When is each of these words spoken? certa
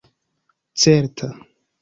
certa 0.81 1.29